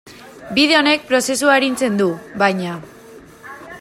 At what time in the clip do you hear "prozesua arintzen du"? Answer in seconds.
1.11-2.09